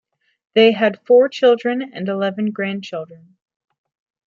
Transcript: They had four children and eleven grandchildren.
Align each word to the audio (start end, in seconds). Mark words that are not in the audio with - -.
They 0.55 0.71
had 0.71 1.05
four 1.05 1.29
children 1.29 1.91
and 1.93 2.09
eleven 2.09 2.49
grandchildren. 2.49 3.37